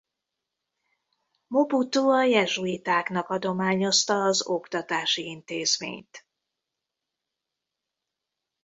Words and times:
Mobutu 1.47 2.09
a 2.09 2.23
jezsuitáknak 2.23 3.29
adományozta 3.29 4.13
az 4.23 4.45
oktatási 4.47 5.25
intézményt. 5.25 6.25